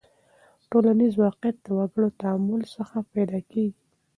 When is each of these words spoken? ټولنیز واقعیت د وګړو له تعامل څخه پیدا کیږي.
ټولنیز 0.69 1.13
واقعیت 1.23 1.57
د 1.61 1.67
وګړو 1.77 2.01
له 2.03 2.09
تعامل 2.21 2.61
څخه 2.75 2.97
پیدا 3.13 3.39
کیږي. 3.51 3.79